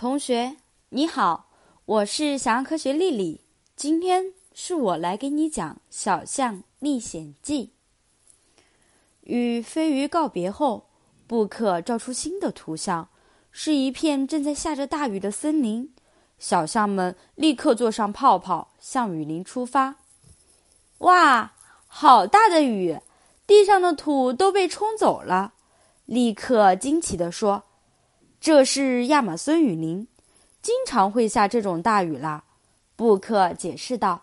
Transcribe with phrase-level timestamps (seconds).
[0.00, 0.56] 同学
[0.88, 1.50] 你好，
[1.84, 3.42] 我是小羊科学丽丽。
[3.76, 7.66] 今天是我来给你讲《小象历险记》。
[9.24, 10.86] 与飞鱼告别后，
[11.26, 13.10] 布克照出新的图像，
[13.52, 15.94] 是一片正在下着大雨的森林。
[16.38, 19.96] 小象们立刻坐上泡泡，向雨林出发。
[21.00, 21.52] 哇，
[21.86, 22.98] 好大的雨！
[23.46, 25.52] 地上的土都被冲走了。
[26.06, 27.64] 立刻惊奇地说。
[28.40, 30.08] 这是亚马孙雨林，
[30.62, 32.44] 经常会下这种大雨啦。
[32.96, 34.22] 布克解释道。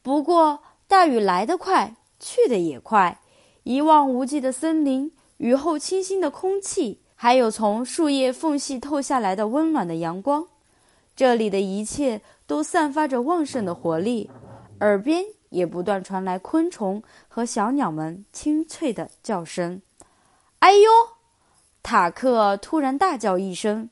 [0.00, 3.20] 不过，大雨来得快，去得也快。
[3.64, 10.46] 一望无际的森林，雨后清新的空气，还有从树叶缝隙透下来的温暖的阳光，
[11.16, 14.30] 这里的一切都散发着旺盛的活力。
[14.78, 19.82] 耳边也不断传来昆虫和小鸟们清脆的叫声。
[20.60, 20.88] 哎呦！
[21.82, 23.90] 塔克突然大叫一声，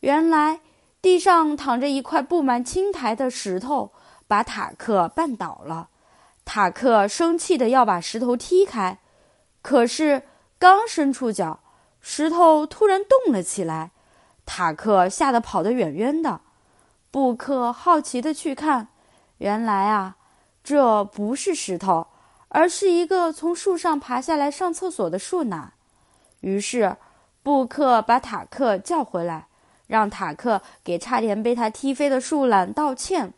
[0.00, 0.60] 原来
[1.02, 3.90] 地上躺着一块布满青苔的石头，
[4.28, 5.88] 把塔克绊倒了。
[6.44, 8.98] 塔克生气的要把石头踢开，
[9.62, 10.22] 可是
[10.58, 11.58] 刚伸出脚，
[12.00, 13.90] 石头突然动了起来。
[14.46, 16.40] 塔克吓得跑得远远的。
[17.10, 18.88] 布克好奇的去看，
[19.38, 20.16] 原来啊，
[20.62, 22.06] 这不是石头，
[22.48, 25.72] 而是一个从树上爬下来上厕所的树懒。
[26.40, 26.96] 于是。
[27.44, 29.48] 布克把塔克叫回来，
[29.86, 33.34] 让塔克给差点被他踢飞的树懒道歉。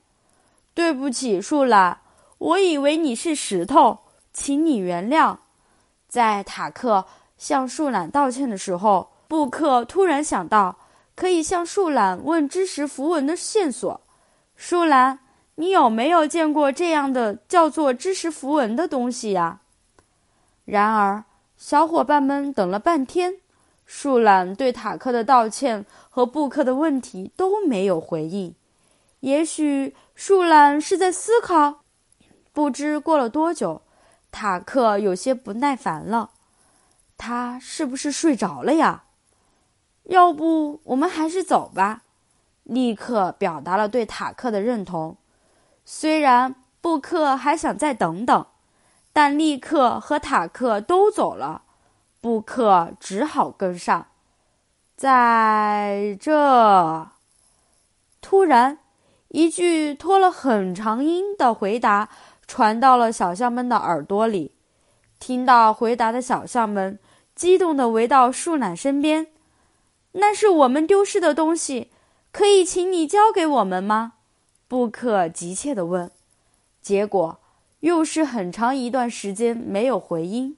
[0.75, 1.99] 对不起，树懒，
[2.39, 3.99] 我以为你是石头，
[4.33, 5.39] 请你原谅。
[6.07, 7.05] 在塔克
[7.37, 10.77] 向树懒道歉的时候，布克突然想到
[11.17, 14.01] 可以向树懒问知识符文的线索。
[14.55, 15.19] 树懒，
[15.57, 19.63] 你有没有见过这样的叫做知识符文的东西呀？
[20.65, 21.25] 然而，
[21.57, 23.39] 小伙伴们等了半天。
[23.87, 28.55] 树懒对塔克的道歉和布克的问题都没有回应。
[29.21, 31.81] 也许树懒是在思考。
[32.53, 33.83] 不知过了多久，
[34.31, 36.31] 塔克有些不耐烦了。
[37.17, 39.05] 他是不是睡着了呀？
[40.05, 42.03] 要不我们还是走吧。
[42.65, 45.17] 立刻表达了对塔克的认同。
[45.85, 48.47] 虽然布克还想再等等，
[49.13, 51.63] 但立刻和塔克都走了。
[52.21, 54.07] 布克只好跟上。
[54.97, 57.09] 在这，
[58.21, 58.79] 突然，
[59.29, 62.09] 一句拖了很长音的回答
[62.47, 64.53] 传到了小象们的耳朵里。
[65.19, 66.99] 听到回答的小象们
[67.35, 69.29] 激动地围到树懒身边。
[70.13, 71.91] 那是我们丢失的东西，
[72.33, 74.15] 可以请你交给我们吗？
[74.67, 76.11] 布克急切地问。
[76.81, 77.39] 结果
[77.81, 80.57] 又是很长一段时间没有回音。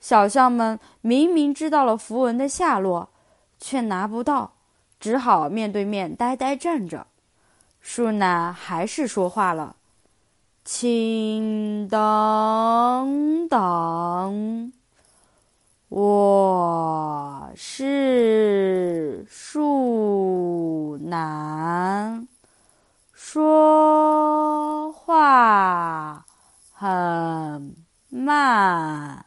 [0.00, 3.10] 小象们明明知道了符文的下落，
[3.58, 4.52] 却拿不到，
[5.00, 7.06] 只好面对面呆呆站着。
[7.80, 9.76] 树懒还是说话了
[10.64, 14.72] ：“请等等，
[15.88, 22.28] 我是树懒，
[23.12, 26.24] 说话
[26.72, 27.74] 很
[28.08, 29.24] 慢。”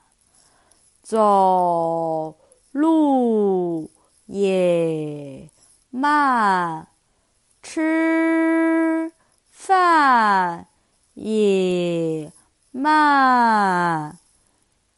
[1.11, 2.37] 走
[2.71, 3.91] 路
[4.27, 5.49] 也
[5.89, 6.87] 慢，
[7.61, 9.11] 吃
[9.49, 10.67] 饭
[11.15, 12.31] 也
[12.71, 14.19] 慢。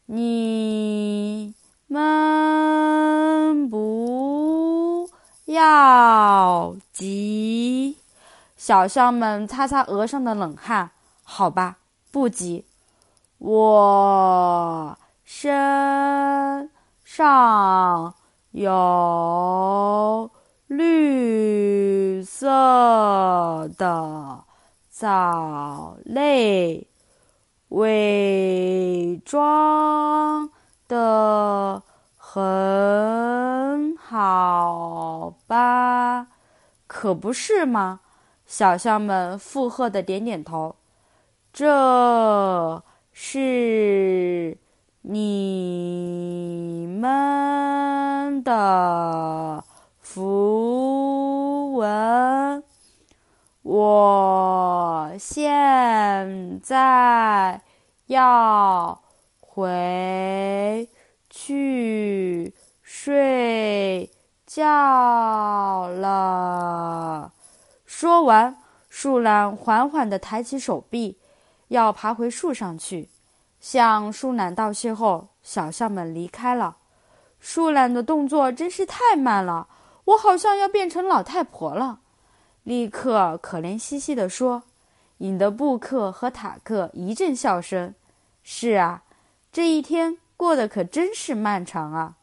[0.06, 1.56] 你
[1.88, 5.10] 们不
[5.46, 7.98] 要急，
[8.56, 10.92] 小象们擦擦额上的冷汗。
[11.24, 11.80] 好吧，
[12.12, 12.66] 不急，
[13.40, 14.96] 我。
[15.36, 16.70] 身
[17.04, 18.14] 上
[18.52, 20.30] 有
[20.68, 24.44] 绿色的
[24.92, 26.88] 藻类，
[27.70, 30.52] 伪装
[30.88, 31.82] 的
[32.16, 36.28] 很好吧？
[36.86, 38.02] 可不是吗？
[38.46, 40.76] 小象们附和的点点头。
[41.52, 44.60] 这是。
[45.06, 49.62] 你们的
[50.00, 52.64] 符文，
[53.64, 57.62] 我现在
[58.06, 59.02] 要
[59.42, 60.88] 回
[61.30, 64.10] 去睡
[64.46, 67.34] 觉了。
[67.86, 68.56] 说完，
[68.88, 71.18] 树懒缓缓地抬起手臂，
[71.68, 73.10] 要爬回树上去。
[73.64, 76.76] 向树懒道谢后，小象们离开了。
[77.40, 79.70] 树懒的动作真是太慢了，
[80.04, 82.02] 我好像要变成老太婆了。”
[82.64, 84.64] 立刻可怜兮兮地说，
[85.20, 87.96] 引得布克和塔克一阵笑声。
[88.44, 89.04] 是啊，
[89.50, 92.18] 这一天过得可真是漫长啊！